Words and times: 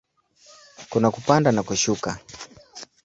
Kuna 0.89 1.11
kupanda 1.11 1.51
na 1.51 1.63
kushuka. 1.63 2.19